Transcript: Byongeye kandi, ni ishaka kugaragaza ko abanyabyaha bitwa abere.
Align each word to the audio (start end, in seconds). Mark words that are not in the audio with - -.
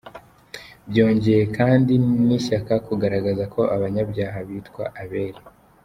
Byongeye 0.89 1.43
kandi, 1.57 1.93
ni 2.25 2.33
ishaka 2.39 2.73
kugaragaza 2.87 3.43
ko 3.53 3.61
abanyabyaha 3.75 4.37
bitwa 4.49 4.83
abere. 5.03 5.39